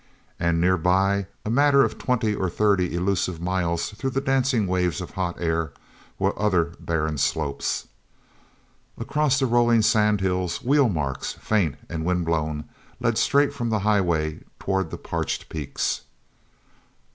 [0.39, 4.99] And nearer by, a matter of twenty or thirty elusive miles through the dancing waves
[4.99, 5.73] of hot air,
[6.17, 7.85] were other barren slopes.
[8.97, 12.63] Across the rolling sand hills wheel marks, faint and wind blown,
[12.99, 16.01] led straight from the highway toward the parched peaks.